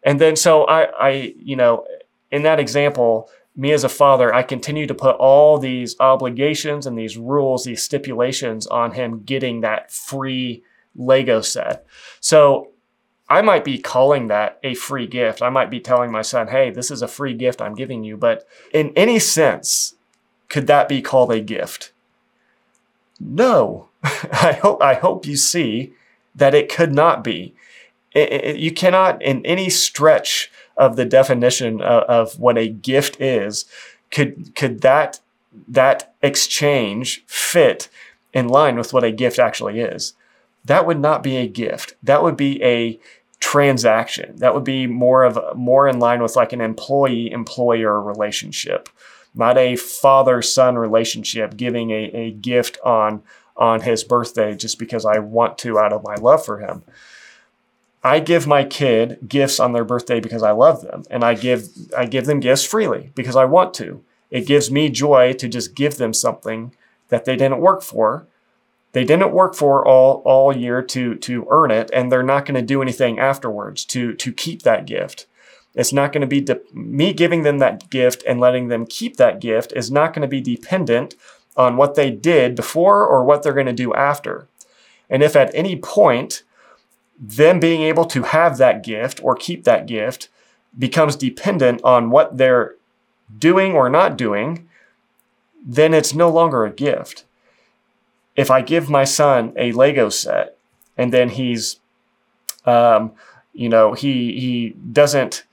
And 0.04 0.20
then 0.22 0.36
so 0.36 0.66
I 0.66 0.84
I 1.00 1.34
you 1.38 1.56
know, 1.56 1.86
in 2.32 2.44
that 2.44 2.60
example, 2.60 3.30
me 3.56 3.72
as 3.72 3.84
a 3.84 3.90
father, 3.90 4.34
I 4.34 4.44
continue 4.44 4.88
to 4.88 4.96
put 4.96 5.16
all 5.16 5.58
these 5.58 5.96
obligations 6.00 6.86
and 6.86 6.98
these 6.98 7.18
rules, 7.18 7.64
these 7.64 7.84
stipulations 7.84 8.68
on 8.68 8.92
him 8.92 9.24
getting 9.24 9.62
that 9.62 9.92
free 9.92 10.64
Lego 10.96 11.42
set. 11.42 11.86
So 12.20 12.73
I 13.34 13.42
might 13.42 13.64
be 13.64 13.80
calling 13.80 14.28
that 14.28 14.60
a 14.62 14.76
free 14.76 15.08
gift. 15.08 15.42
I 15.42 15.50
might 15.50 15.72
be 15.72 15.80
telling 15.80 16.12
my 16.12 16.22
son, 16.22 16.50
hey, 16.50 16.70
this 16.70 16.92
is 16.92 17.02
a 17.02 17.08
free 17.08 17.34
gift 17.34 17.64
I'm 17.64 17.74
giving 17.74 18.04
you. 18.04 18.16
But 18.16 18.48
in 18.72 18.94
any 18.96 19.18
sense, 19.18 19.96
could 20.50 20.68
that 20.68 20.88
be 20.88 21.02
called 21.02 21.32
a 21.32 21.42
gift? 21.42 21.92
No. 23.20 23.90
I 24.04 24.60
hope, 24.62 24.84
I 24.84 24.94
hope 24.94 25.26
you 25.26 25.36
see 25.36 25.94
that 26.36 26.54
it 26.54 26.72
could 26.72 26.94
not 26.94 27.24
be. 27.24 27.56
It, 28.12 28.32
it, 28.32 28.56
you 28.58 28.72
cannot, 28.72 29.20
in 29.24 29.44
any 29.48 29.68
stretch 29.68 30.52
of 30.78 30.96
the 30.96 31.06
definition 31.06 31.82
of, 31.82 32.04
of 32.04 32.40
what 32.40 32.60
a 32.60 32.70
gift 32.70 33.20
is, 33.20 33.66
could, 34.12 34.54
could 34.54 34.82
that, 34.82 35.22
that 35.68 36.14
exchange 36.22 37.24
fit 37.26 37.90
in 38.32 38.48
line 38.48 38.76
with 38.76 38.94
what 38.94 39.04
a 39.04 39.12
gift 39.12 39.40
actually 39.40 39.80
is 39.80 40.14
that 40.66 40.86
would 40.86 41.00
not 41.00 41.24
be 41.24 41.38
a 41.38 41.48
gift. 41.48 41.96
That 42.02 42.24
would 42.24 42.38
be 42.38 42.64
a 42.64 43.00
transaction. 43.44 44.38
That 44.38 44.54
would 44.56 44.64
be 44.64 44.88
more 44.88 45.26
of 45.26 45.38
more 45.54 45.86
in 45.86 46.00
line 46.00 46.24
with 46.24 46.38
like 46.38 46.54
an 46.54 46.62
employee 46.62 47.30
employer 47.30 48.02
relationship, 48.02 48.88
not 49.36 49.58
a 49.58 49.76
father 49.76 50.42
son 50.42 50.78
relationship, 50.78 51.58
giving 51.58 51.92
a, 51.92 52.06
a 52.14 52.32
gift 52.32 52.78
on 52.86 53.22
on 53.58 53.82
his 53.82 54.06
birthday 54.06 54.56
just 54.56 54.80
because 54.80 55.06
I 55.06 55.20
want 55.20 55.58
to 55.60 55.78
out 55.78 55.92
of 55.92 56.06
my 56.06 56.16
love 56.16 56.46
for 56.46 56.60
him. 56.60 56.84
I 58.02 58.22
give 58.22 58.48
my 58.48 58.64
kid 58.64 59.20
gifts 59.28 59.60
on 59.60 59.74
their 59.74 59.84
birthday 59.84 60.22
because 60.22 60.42
I 60.42 60.52
love 60.52 60.82
them 60.82 61.04
and 61.12 61.26
I 61.26 61.34
give 61.34 61.68
I 61.98 62.06
give 62.06 62.26
them 62.26 62.40
gifts 62.40 62.64
freely 62.64 63.12
because 63.14 63.36
I 63.36 63.44
want 63.44 63.74
to. 63.76 64.06
It 64.32 64.48
gives 64.48 64.72
me 64.72 64.90
joy 64.90 65.34
to 65.34 65.50
just 65.50 65.76
give 65.76 65.98
them 65.98 66.14
something 66.14 66.74
that 67.10 67.26
they 67.26 67.36
didn't 67.36 67.60
work 67.60 67.82
for. 67.82 68.26
They 68.94 69.04
didn't 69.04 69.34
work 69.34 69.56
for 69.56 69.86
all 69.86 70.22
all 70.24 70.56
year 70.56 70.82
to 70.82 71.16
to 71.16 71.48
earn 71.50 71.72
it 71.72 71.90
and 71.94 72.12
they're 72.12 72.24
not 72.24 72.46
going 72.46 72.56
to 72.56 72.62
do 72.62 72.82
anything 72.82 73.20
afterwards 73.20 73.86
to 73.86 74.14
to 74.14 74.32
keep 74.32 74.62
that 74.64 74.86
gift. 74.86 75.28
It's 75.76 75.94
not 75.94 76.14
going 76.14 76.22
to 76.22 76.28
be 76.28 76.42
de- 76.42 76.62
me 76.72 77.14
giving 77.14 77.42
them 77.42 77.58
that 77.58 77.90
gift 77.90 78.24
and 78.28 78.40
letting 78.40 78.68
them 78.68 78.86
keep 78.86 79.18
that 79.18 79.42
gift 79.42 79.74
is 79.76 79.92
not 79.92 80.14
going 80.14 80.22
to 80.22 80.28
be 80.28 80.42
dependent 80.42 81.16
on 81.58 81.78
what 81.78 81.96
they 81.96 82.12
did 82.12 82.56
before 82.56 83.06
or 83.06 83.24
what 83.24 83.42
they're 83.42 83.54
going 83.54 83.66
to 83.66 83.74
do 83.74 83.94
after. 83.94 84.48
And 85.10 85.24
if 85.24 85.36
at 85.36 85.54
any 85.54 85.76
point 85.76 86.44
them 87.20 87.60
being 87.60 87.82
able 87.82 88.06
to 88.06 88.24
have 88.24 88.58
that 88.58 88.84
gift 88.84 89.20
or 89.24 89.36
keep 89.36 89.64
that 89.64 89.88
gift 89.88 90.30
becomes 90.78 91.16
dependent 91.16 91.82
on 91.84 92.10
what 92.10 92.38
they're 92.38 92.76
doing 93.38 93.74
or 93.74 93.90
not 93.90 94.18
doing, 94.18 94.68
then 95.66 95.94
it's 95.94 96.14
no 96.14 96.30
longer 96.30 96.66
a 96.66 96.72
gift. 96.72 97.26
If 98.36 98.50
I 98.52 98.62
give 98.62 98.90
my 98.90 99.04
son 99.04 99.54
a 99.56 99.72
Lego 99.72 100.10
set 100.10 100.58
and 100.98 101.14
then 101.14 101.30
he's, 101.30 101.80
um, 102.66 103.12
you 103.54 103.70
know, 103.70 103.94
he 103.94 104.40
he 104.40 104.70
doesn't 104.92 105.44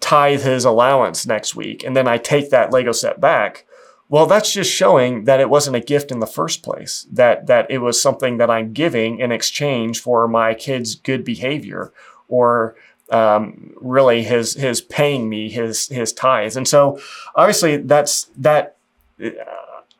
tithe 0.00 0.42
his 0.42 0.64
allowance 0.64 1.26
next 1.26 1.54
week, 1.54 1.84
and 1.84 1.96
then 1.96 2.06
I 2.06 2.18
take 2.18 2.50
that 2.50 2.72
Lego 2.72 2.92
set 2.92 3.20
back, 3.20 3.64
well, 4.08 4.26
that's 4.26 4.52
just 4.52 4.70
showing 4.70 5.24
that 5.24 5.40
it 5.40 5.48
wasn't 5.48 5.76
a 5.76 5.80
gift 5.80 6.12
in 6.12 6.20
the 6.20 6.26
first 6.26 6.62
place, 6.62 7.06
that, 7.10 7.46
that 7.46 7.70
it 7.70 7.78
was 7.78 8.00
something 8.00 8.36
that 8.36 8.50
I'm 8.50 8.72
giving 8.72 9.18
in 9.18 9.32
exchange 9.32 10.00
for 10.00 10.28
my 10.28 10.54
kid's 10.54 10.94
good 10.94 11.24
behavior 11.24 11.92
or 12.28 12.76
um, 13.10 13.72
really 13.80 14.22
his, 14.22 14.54
his 14.54 14.80
paying 14.80 15.28
me 15.28 15.50
his, 15.50 15.88
his 15.88 16.12
tithes. 16.12 16.56
And 16.56 16.68
so 16.68 17.00
obviously 17.34 17.78
that's, 17.78 18.30
that, 18.36 18.76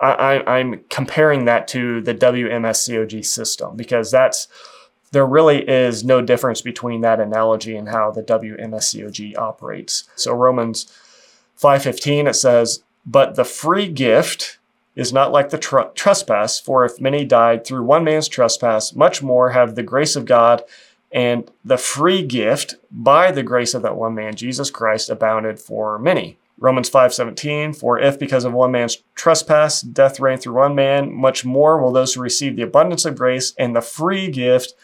I, 0.00 0.42
I'm 0.46 0.84
comparing 0.90 1.44
that 1.44 1.68
to 1.68 2.00
the 2.00 2.14
WMSCOG 2.14 3.24
system 3.24 3.76
because 3.76 4.10
that's, 4.10 4.48
there 5.12 5.24
really 5.24 5.68
is 5.68 6.04
no 6.04 6.20
difference 6.20 6.60
between 6.60 7.00
that 7.02 7.20
analogy 7.20 7.76
and 7.76 7.88
how 7.88 8.10
the 8.10 8.22
WMSCOG 8.22 9.38
operates. 9.38 10.04
So 10.16 10.34
Romans 10.34 10.92
5:15 11.60 12.28
it 12.28 12.34
says 12.34 12.82
but 13.06 13.34
the 13.34 13.44
free 13.44 13.88
gift 13.88 14.58
is 14.96 15.12
not 15.12 15.32
like 15.32 15.50
the 15.50 15.58
tr- 15.58 15.90
trespass, 15.94 16.60
for 16.60 16.84
if 16.84 17.00
many 17.00 17.24
died 17.24 17.64
through 17.64 17.84
one 17.84 18.04
man's 18.04 18.28
trespass, 18.28 18.94
much 18.94 19.22
more 19.22 19.50
have 19.50 19.74
the 19.74 19.82
grace 19.82 20.16
of 20.16 20.24
God 20.24 20.62
and 21.12 21.50
the 21.64 21.76
free 21.76 22.22
gift 22.22 22.76
by 22.90 23.30
the 23.30 23.42
grace 23.42 23.74
of 23.74 23.82
that 23.82 23.96
one 23.96 24.14
man, 24.14 24.34
Jesus 24.34 24.70
Christ, 24.70 25.10
abounded 25.10 25.58
for 25.60 25.98
many. 25.98 26.38
Romans 26.58 26.88
5:17 26.88 27.74
For 27.74 27.98
if 27.98 28.18
because 28.18 28.44
of 28.44 28.52
one 28.52 28.72
man's 28.72 29.02
trespass 29.14 29.80
death 29.80 30.20
reigned 30.20 30.42
through 30.42 30.54
one 30.54 30.74
man 30.74 31.12
much 31.12 31.44
more 31.44 31.80
will 31.80 31.92
those 31.92 32.14
who 32.14 32.20
receive 32.20 32.56
the 32.56 32.62
abundance 32.62 33.04
of 33.04 33.16
grace 33.16 33.54
and 33.58 33.74
the 33.74 33.80
free 33.80 34.30
gift 34.30 34.74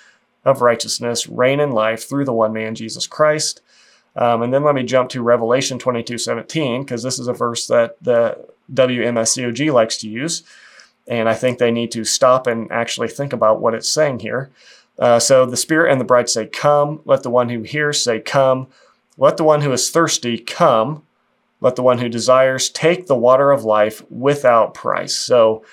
of 0.45 0.63
righteousness 0.63 1.29
reign 1.29 1.61
in 1.61 1.73
life 1.73 2.09
through 2.09 2.25
the 2.25 2.33
one 2.33 2.53
man 2.53 2.75
Jesus 2.75 3.07
Christ 3.07 3.61
um, 4.17 4.43
and 4.43 4.53
then 4.53 4.65
let 4.65 4.75
me 4.75 4.83
jump 4.83 5.11
to 5.11 5.23
Revelation 5.23 5.79
22:17 5.79 6.85
because 6.85 7.03
this 7.03 7.19
is 7.19 7.29
a 7.29 7.33
verse 7.33 7.67
that 7.69 7.97
the 8.03 8.39
WMSCOG 8.73 9.73
likes 9.73 9.97
to 9.99 10.09
use. 10.09 10.43
And 11.09 11.29
I 11.29 11.35
think 11.35 11.59
they 11.59 11.71
need 11.71 11.91
to 11.93 12.05
stop 12.05 12.47
and 12.47 12.71
actually 12.71 13.09
think 13.09 13.33
about 13.33 13.61
what 13.61 13.75
it's 13.75 13.91
saying 13.91 14.21
here. 14.21 14.51
Uh, 14.99 15.19
so 15.19 15.47
the 15.47 15.57
Spirit 15.57 15.91
and 15.91 16.01
the 16.01 16.05
bride 16.05 16.29
say, 16.29 16.47
Come. 16.47 17.01
Let 17.05 17.23
the 17.23 17.31
one 17.31 17.49
who 17.49 17.63
hears 17.63 18.03
say, 18.03 18.21
Come. 18.21 18.69
Let 19.17 19.37
the 19.37 19.45
one 19.45 19.63
who 19.63 19.73
is 19.73 19.91
thirsty 19.91 20.39
come. 20.39 21.03
Let 21.61 21.77
the 21.77 21.83
one 21.83 21.99
who 21.99 22.09
desires 22.09 22.71
take 22.71 23.07
the 23.07 23.17
water 23.17 23.51
of 23.51 23.65
life 23.65 24.03
without 24.11 24.75
price. 24.75 25.17
So 25.17 25.65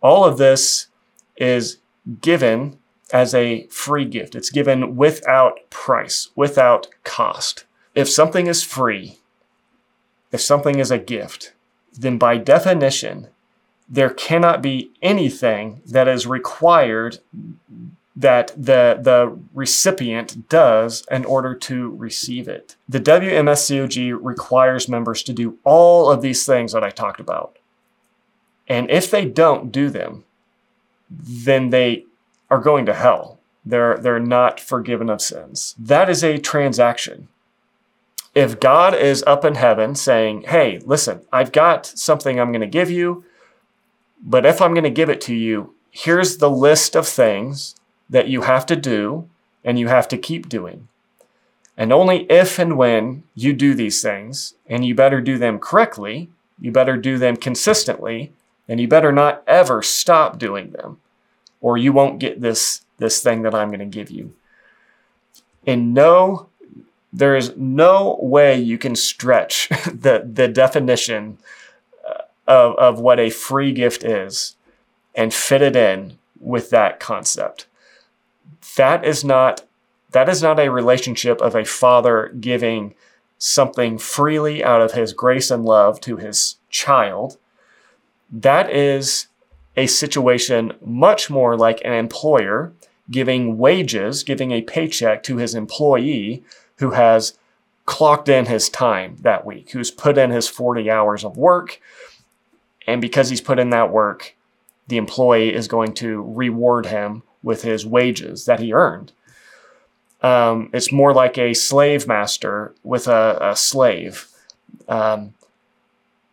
all 0.00 0.24
of 0.24 0.38
this 0.38 0.88
is 1.36 1.78
given 2.20 2.78
as 3.12 3.34
a 3.34 3.66
free 3.68 4.06
gift. 4.06 4.34
It's 4.34 4.50
given 4.50 4.96
without 4.96 5.70
price, 5.70 6.30
without 6.34 6.88
cost 7.04 7.64
if 7.94 8.10
something 8.10 8.46
is 8.46 8.62
free, 8.62 9.18
if 10.32 10.40
something 10.40 10.78
is 10.78 10.90
a 10.90 10.98
gift, 10.98 11.52
then 11.92 12.18
by 12.18 12.36
definition, 12.36 13.28
there 13.88 14.10
cannot 14.10 14.62
be 14.62 14.90
anything 15.00 15.80
that 15.86 16.08
is 16.08 16.26
required 16.26 17.18
that 18.16 18.48
the, 18.56 18.98
the 19.00 19.36
recipient 19.52 20.48
does 20.48 21.04
in 21.10 21.24
order 21.24 21.54
to 21.54 21.90
receive 21.90 22.46
it. 22.46 22.76
The 22.88 23.00
WMSCOG 23.00 24.18
requires 24.20 24.88
members 24.88 25.22
to 25.24 25.32
do 25.32 25.58
all 25.64 26.10
of 26.10 26.22
these 26.22 26.46
things 26.46 26.72
that 26.72 26.84
I 26.84 26.90
talked 26.90 27.18
about. 27.20 27.58
And 28.68 28.90
if 28.90 29.10
they 29.10 29.24
don't 29.24 29.72
do 29.72 29.90
them, 29.90 30.24
then 31.10 31.70
they 31.70 32.04
are 32.50 32.60
going 32.60 32.86
to 32.86 32.94
hell. 32.94 33.40
They're, 33.64 33.98
they're 33.98 34.20
not 34.20 34.60
forgiven 34.60 35.10
of 35.10 35.20
sins. 35.20 35.74
That 35.78 36.08
is 36.08 36.22
a 36.22 36.38
transaction 36.38 37.28
if 38.34 38.58
God 38.58 38.94
is 38.94 39.22
up 39.26 39.44
in 39.44 39.54
heaven 39.54 39.94
saying, 39.94 40.42
hey, 40.48 40.80
listen, 40.84 41.20
I've 41.32 41.52
got 41.52 41.86
something 41.86 42.38
I'm 42.40 42.50
going 42.50 42.60
to 42.60 42.66
give 42.66 42.90
you, 42.90 43.24
but 44.20 44.44
if 44.44 44.60
I'm 44.60 44.74
going 44.74 44.84
to 44.84 44.90
give 44.90 45.08
it 45.08 45.20
to 45.22 45.34
you, 45.34 45.74
here's 45.90 46.38
the 46.38 46.50
list 46.50 46.96
of 46.96 47.06
things 47.06 47.76
that 48.14 48.28
you 48.28 48.42
have 48.42 48.64
to 48.66 48.76
do 48.76 49.28
and 49.64 49.76
you 49.76 49.88
have 49.88 50.06
to 50.06 50.16
keep 50.16 50.48
doing. 50.48 50.86
And 51.76 51.92
only 51.92 52.30
if 52.30 52.60
and 52.60 52.78
when 52.78 53.24
you 53.34 53.52
do 53.52 53.74
these 53.74 54.00
things, 54.00 54.54
and 54.68 54.84
you 54.84 54.94
better 54.94 55.20
do 55.20 55.36
them 55.36 55.58
correctly, 55.58 56.28
you 56.60 56.70
better 56.70 56.96
do 56.96 57.18
them 57.18 57.36
consistently, 57.36 58.32
and 58.68 58.80
you 58.80 58.86
better 58.86 59.10
not 59.10 59.42
ever 59.48 59.82
stop 59.82 60.38
doing 60.38 60.70
them, 60.70 61.00
or 61.60 61.76
you 61.76 61.92
won't 61.92 62.20
get 62.20 62.40
this, 62.40 62.82
this 62.98 63.20
thing 63.20 63.42
that 63.42 63.54
I'm 63.54 63.70
going 63.70 63.80
to 63.80 63.86
give 63.86 64.10
you. 64.12 64.32
In 65.66 65.92
no 65.92 66.46
there 67.12 67.36
is 67.36 67.56
no 67.56 68.18
way 68.20 68.58
you 68.58 68.76
can 68.76 68.96
stretch 68.96 69.68
the, 69.86 70.28
the 70.30 70.48
definition 70.48 71.38
uh, 72.06 72.22
of, 72.48 72.76
of 72.76 73.00
what 73.00 73.20
a 73.20 73.30
free 73.30 73.72
gift 73.72 74.04
is 74.04 74.56
and 75.14 75.32
fit 75.32 75.62
it 75.62 75.76
in 75.76 76.18
with 76.40 76.70
that 76.70 76.98
concept. 76.98 77.66
That 78.76 79.04
is 79.04 79.24
not 79.24 79.64
that 80.12 80.28
is 80.28 80.42
not 80.42 80.60
a 80.60 80.70
relationship 80.70 81.40
of 81.40 81.56
a 81.56 81.64
father 81.64 82.32
giving 82.38 82.94
something 83.36 83.98
freely 83.98 84.62
out 84.62 84.80
of 84.80 84.92
his 84.92 85.12
grace 85.12 85.50
and 85.50 85.64
love 85.64 86.00
to 86.00 86.16
his 86.16 86.56
child. 86.70 87.36
That 88.30 88.70
is 88.70 89.26
a 89.76 89.88
situation 89.88 90.72
much 90.84 91.30
more 91.30 91.56
like 91.56 91.80
an 91.84 91.92
employer 91.92 92.72
giving 93.10 93.58
wages, 93.58 94.22
giving 94.22 94.52
a 94.52 94.62
paycheck 94.62 95.22
to 95.24 95.36
his 95.36 95.54
employee 95.54 96.42
who 96.76 96.92
has 96.92 97.36
clocked 97.84 98.28
in 98.28 98.46
his 98.46 98.68
time 98.68 99.16
that 99.20 99.44
week, 99.44 99.72
who's 99.72 99.90
put 99.90 100.16
in 100.16 100.30
his 100.30 100.48
40 100.48 100.90
hours 100.90 101.24
of 101.24 101.36
work. 101.36 101.80
And 102.86 103.00
because 103.00 103.30
he's 103.30 103.40
put 103.40 103.58
in 103.58 103.70
that 103.70 103.90
work, 103.90 104.36
the 104.88 104.96
employee 104.96 105.52
is 105.52 105.68
going 105.68 105.94
to 105.94 106.22
reward 106.22 106.86
him 106.86 107.22
with 107.44 107.62
his 107.62 107.86
wages 107.86 108.46
that 108.46 108.58
he 108.58 108.72
earned. 108.72 109.12
Um, 110.22 110.70
it's 110.72 110.90
more 110.90 111.12
like 111.12 111.36
a 111.36 111.54
slave 111.54 112.08
master 112.08 112.74
with 112.82 113.06
a, 113.06 113.38
a 113.40 113.54
slave. 113.54 114.26
Um, 114.88 115.34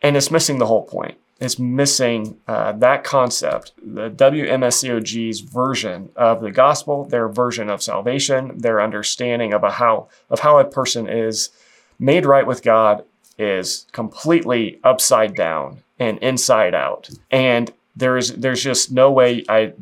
and 0.00 0.16
it's 0.16 0.30
missing 0.30 0.58
the 0.58 0.66
whole 0.66 0.84
point 0.84 1.16
It's 1.40 1.58
missing 1.58 2.38
uh, 2.48 2.72
that 2.72 3.04
concept. 3.04 3.72
The 3.76 4.10
WMSCOG's 4.10 5.40
version 5.40 6.10
of 6.16 6.40
the 6.40 6.50
gospel, 6.50 7.04
their 7.04 7.28
version 7.28 7.68
of 7.68 7.82
salvation, 7.82 8.58
their 8.58 8.80
understanding 8.80 9.52
of 9.52 9.62
a 9.62 9.70
how 9.72 10.08
of 10.30 10.40
how 10.40 10.58
a 10.58 10.64
person 10.64 11.08
is 11.08 11.50
made 11.98 12.24
right 12.26 12.46
with 12.46 12.62
God 12.62 13.04
is 13.38 13.86
completely 13.92 14.78
upside 14.84 15.34
down 15.34 15.82
and 15.98 16.18
inside 16.18 16.74
out. 16.74 17.10
And 17.30 17.72
there's 17.96 18.32
there's 18.32 18.62
just 18.62 18.90
no 18.90 19.10
way 19.10 19.44
I 19.48 19.72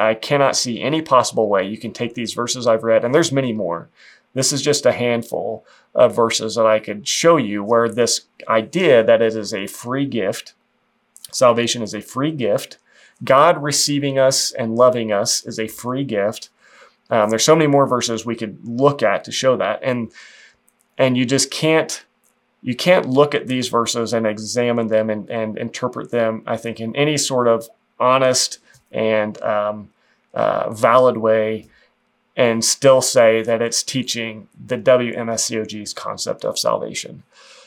I 0.00 0.14
cannot 0.14 0.56
see 0.56 0.80
any 0.80 1.02
possible 1.02 1.48
way 1.48 1.66
you 1.66 1.78
can 1.78 1.92
take 1.92 2.14
these 2.14 2.32
verses 2.32 2.66
I've 2.66 2.84
read, 2.84 3.04
and 3.04 3.14
there's 3.14 3.32
many 3.32 3.52
more. 3.52 3.88
This 4.34 4.52
is 4.52 4.62
just 4.62 4.86
a 4.86 4.92
handful 4.92 5.64
of 5.94 6.14
verses 6.14 6.54
that 6.54 6.66
I 6.66 6.78
could 6.78 7.06
show 7.06 7.36
you 7.36 7.64
where 7.64 7.88
this 7.88 8.22
idea 8.48 9.02
that 9.02 9.20
it 9.20 9.34
is 9.34 9.52
a 9.52 9.66
free 9.66 10.06
gift 10.06 10.54
Salvation 11.32 11.82
is 11.82 11.94
a 11.94 12.00
free 12.00 12.32
gift. 12.32 12.78
God 13.22 13.62
receiving 13.62 14.18
us 14.18 14.52
and 14.52 14.76
loving 14.76 15.12
us 15.12 15.44
is 15.44 15.58
a 15.58 15.68
free 15.68 16.04
gift. 16.04 16.50
Um, 17.10 17.30
there's 17.30 17.44
so 17.44 17.56
many 17.56 17.66
more 17.66 17.86
verses 17.86 18.24
we 18.24 18.36
could 18.36 18.66
look 18.66 19.02
at 19.02 19.24
to 19.24 19.32
show 19.32 19.56
that, 19.56 19.80
and 19.82 20.12
and 20.96 21.16
you 21.16 21.24
just 21.24 21.50
can't 21.50 22.04
you 22.62 22.74
can't 22.74 23.08
look 23.08 23.34
at 23.34 23.46
these 23.46 23.68
verses 23.68 24.12
and 24.12 24.26
examine 24.26 24.88
them 24.88 25.10
and, 25.10 25.28
and 25.30 25.58
interpret 25.58 26.10
them. 26.10 26.42
I 26.46 26.56
think 26.56 26.78
in 26.78 26.94
any 26.94 27.16
sort 27.16 27.48
of 27.48 27.68
honest 27.98 28.58
and 28.90 29.40
um, 29.42 29.90
uh, 30.34 30.70
valid 30.70 31.16
way 31.16 31.68
and 32.36 32.64
still 32.64 33.02
say 33.02 33.42
that 33.42 33.60
it's 33.60 33.82
teaching 33.82 34.48
the 34.66 34.78
WMSCOG's 34.78 35.92
concept 35.92 36.44
of 36.44 36.58
salvation. 36.58 37.22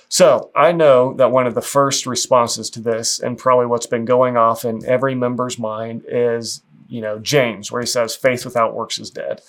So 0.10 0.52
I 0.56 0.72
know 0.72 1.14
that 1.16 1.32
one 1.32 1.48
of 1.48 1.56
the 1.56 1.62
first 1.62 2.06
responses 2.06 2.70
to 2.72 2.80
this, 2.80 3.20
and 3.20 3.38
probably 3.38 3.66
what's 3.66 3.88
been 3.88 4.06
going 4.06 4.38
off 4.38 4.64
in 4.64 4.86
every 4.86 5.16
member's 5.16 5.58
mind, 5.58 6.06
is 6.08 6.62
you 6.88 7.02
know 7.02 7.18
James, 7.20 7.72
where 7.72 7.82
he 7.82 7.88
says, 7.88 8.16
"Faith 8.16 8.46
without 8.46 8.76
works 8.76 9.00
is 9.00 9.10
dead." 9.10 9.42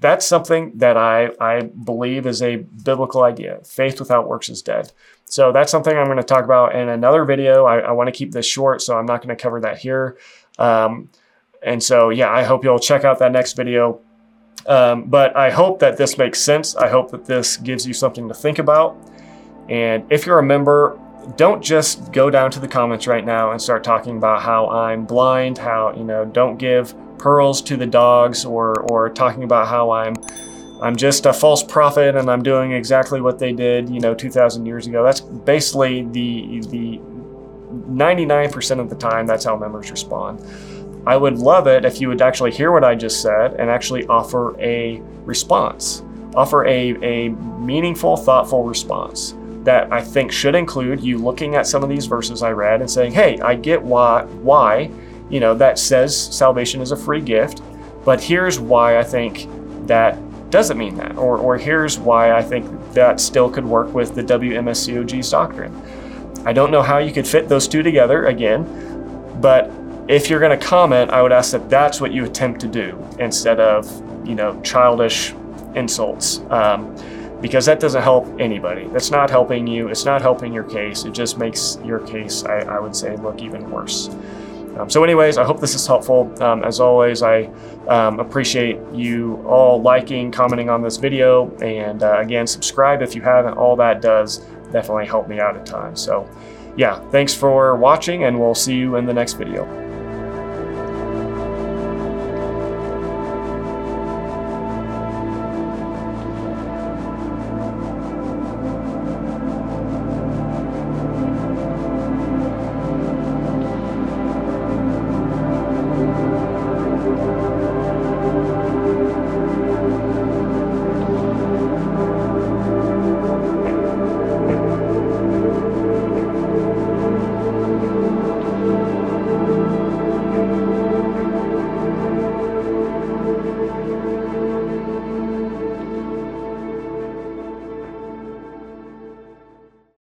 That's 0.00 0.26
something 0.26 0.72
that 0.74 0.96
I 0.96 1.30
I 1.40 1.62
believe 1.62 2.26
is 2.26 2.42
a 2.42 2.56
biblical 2.56 3.22
idea. 3.22 3.60
Faith 3.64 4.00
without 4.00 4.28
works 4.28 4.48
is 4.48 4.62
dead. 4.62 4.90
So 5.26 5.52
that's 5.52 5.70
something 5.70 5.96
I'm 5.96 6.06
going 6.06 6.16
to 6.18 6.24
talk 6.24 6.44
about 6.44 6.74
in 6.74 6.88
another 6.88 7.24
video. 7.24 7.64
I, 7.64 7.78
I 7.78 7.92
want 7.92 8.08
to 8.08 8.12
keep 8.12 8.32
this 8.32 8.46
short, 8.46 8.82
so 8.82 8.98
I'm 8.98 9.06
not 9.06 9.22
going 9.22 9.34
to 9.34 9.42
cover 9.42 9.60
that 9.60 9.78
here. 9.78 10.16
Um, 10.58 11.10
and 11.62 11.82
so, 11.82 12.10
yeah, 12.10 12.30
I 12.30 12.42
hope 12.42 12.64
you'll 12.64 12.78
check 12.78 13.04
out 13.04 13.18
that 13.20 13.32
next 13.32 13.54
video. 13.54 14.00
Um, 14.66 15.04
but 15.04 15.36
I 15.36 15.50
hope 15.50 15.78
that 15.80 15.96
this 15.96 16.16
makes 16.16 16.40
sense. 16.40 16.76
I 16.76 16.88
hope 16.88 17.10
that 17.10 17.24
this 17.24 17.56
gives 17.56 17.86
you 17.86 17.92
something 17.92 18.28
to 18.28 18.34
think 18.34 18.58
about. 18.58 18.96
And 19.68 20.04
if 20.10 20.26
you're 20.26 20.38
a 20.38 20.42
member, 20.42 20.98
don't 21.36 21.62
just 21.62 22.12
go 22.12 22.30
down 22.30 22.50
to 22.50 22.60
the 22.60 22.68
comments 22.68 23.06
right 23.06 23.24
now 23.24 23.50
and 23.50 23.60
start 23.60 23.82
talking 23.82 24.16
about 24.16 24.42
how 24.42 24.68
I'm 24.68 25.04
blind, 25.04 25.58
how, 25.58 25.94
you 25.96 26.04
know, 26.04 26.24
don't 26.24 26.56
give 26.56 26.94
pearls 27.18 27.62
to 27.62 27.76
the 27.76 27.86
dogs 27.86 28.44
or, 28.44 28.80
or 28.90 29.08
talking 29.10 29.42
about 29.42 29.68
how 29.68 29.90
I'm 29.90 30.16
I'm 30.82 30.96
just 30.96 31.24
a 31.24 31.32
false 31.32 31.62
prophet 31.62 32.14
and 32.14 32.30
I'm 32.30 32.42
doing 32.42 32.72
exactly 32.72 33.20
what 33.20 33.38
they 33.38 33.52
did, 33.52 33.88
you 33.88 34.00
know, 34.00 34.14
2,000 34.14 34.66
years 34.66 34.86
ago. 34.86 35.02
That's 35.02 35.20
basically 35.20 36.02
the 36.02 36.60
the 36.68 37.00
99% 37.74 38.80
of 38.80 38.88
the 38.88 38.96
time 38.96 39.26
that's 39.26 39.44
how 39.44 39.56
members 39.56 39.90
respond. 39.90 40.44
I 41.06 41.16
would 41.16 41.38
love 41.38 41.66
it 41.66 41.84
if 41.84 42.00
you 42.00 42.08
would 42.08 42.22
actually 42.22 42.50
hear 42.50 42.72
what 42.72 42.84
I 42.84 42.94
just 42.94 43.20
said 43.20 43.54
and 43.54 43.68
actually 43.68 44.06
offer 44.06 44.58
a 44.60 45.00
response. 45.24 46.02
Offer 46.34 46.66
a, 46.66 46.96
a 47.02 47.28
meaningful, 47.28 48.16
thoughtful 48.16 48.64
response 48.64 49.34
that 49.64 49.92
I 49.92 50.02
think 50.02 50.30
should 50.32 50.54
include 50.54 51.00
you 51.02 51.18
looking 51.18 51.56
at 51.56 51.66
some 51.66 51.82
of 51.82 51.88
these 51.88 52.06
verses 52.06 52.42
I 52.42 52.50
read 52.52 52.80
and 52.80 52.90
saying, 52.90 53.12
hey, 53.12 53.38
I 53.40 53.54
get 53.54 53.82
why 53.82 54.24
why, 54.24 54.90
you 55.30 55.40
know, 55.40 55.54
that 55.54 55.78
says 55.78 56.16
salvation 56.16 56.80
is 56.80 56.92
a 56.92 56.96
free 56.96 57.20
gift, 57.20 57.62
but 58.04 58.22
here's 58.22 58.58
why 58.58 58.98
I 58.98 59.04
think 59.04 59.48
that 59.86 60.18
doesn't 60.50 60.78
mean 60.78 60.94
that. 60.96 61.16
Or, 61.16 61.38
or 61.38 61.56
here's 61.56 61.98
why 61.98 62.32
I 62.32 62.42
think 62.42 62.66
that 62.92 63.20
still 63.20 63.50
could 63.50 63.64
work 63.64 63.92
with 63.92 64.14
the 64.14 64.22
WMSCOG's 64.22 65.30
doctrine. 65.30 65.74
I 66.44 66.52
don't 66.52 66.70
know 66.70 66.82
how 66.82 66.98
you 66.98 67.12
could 67.12 67.26
fit 67.26 67.48
those 67.48 67.66
two 67.66 67.82
together 67.82 68.26
again, 68.26 68.64
but 69.40 69.70
if 70.08 70.28
you're 70.28 70.40
going 70.40 70.58
to 70.58 70.64
comment, 70.64 71.10
I 71.10 71.22
would 71.22 71.32
ask 71.32 71.52
that 71.52 71.70
that's 71.70 72.00
what 72.00 72.12
you 72.12 72.24
attempt 72.24 72.60
to 72.60 72.68
do 72.68 73.02
instead 73.18 73.60
of, 73.60 73.86
you 74.26 74.34
know, 74.34 74.60
childish 74.62 75.32
insults. 75.74 76.40
Um, 76.50 76.94
because 77.40 77.66
that 77.66 77.78
doesn't 77.78 78.02
help 78.02 78.26
anybody. 78.40 78.86
That's 78.88 79.10
not 79.10 79.28
helping 79.28 79.66
you. 79.66 79.88
It's 79.88 80.06
not 80.06 80.22
helping 80.22 80.52
your 80.52 80.64
case. 80.64 81.04
It 81.04 81.12
just 81.12 81.36
makes 81.36 81.78
your 81.84 81.98
case, 82.00 82.42
I, 82.44 82.60
I 82.60 82.80
would 82.80 82.96
say, 82.96 83.16
look 83.16 83.42
even 83.42 83.70
worse. 83.70 84.08
Um, 84.78 84.88
so, 84.88 85.04
anyways, 85.04 85.36
I 85.36 85.44
hope 85.44 85.60
this 85.60 85.74
is 85.74 85.86
helpful. 85.86 86.32
Um, 86.42 86.64
as 86.64 86.80
always, 86.80 87.22
I 87.22 87.44
um, 87.86 88.18
appreciate 88.18 88.78
you 88.92 89.44
all 89.46 89.80
liking, 89.80 90.32
commenting 90.32 90.70
on 90.70 90.82
this 90.82 90.96
video, 90.96 91.54
and 91.58 92.02
uh, 92.02 92.18
again, 92.18 92.46
subscribe 92.46 93.02
if 93.02 93.14
you 93.14 93.20
haven't. 93.20 93.58
All 93.58 93.76
that 93.76 94.00
does 94.00 94.44
definitely 94.72 95.06
helped 95.06 95.28
me 95.28 95.40
out 95.40 95.56
at 95.56 95.66
times. 95.66 96.00
So, 96.00 96.28
yeah, 96.76 96.98
thanks 97.10 97.34
for 97.34 97.76
watching, 97.76 98.24
and 98.24 98.38
we'll 98.38 98.54
see 98.54 98.74
you 98.74 98.96
in 98.96 99.06
the 99.06 99.14
next 99.14 99.34
video. 99.34 99.83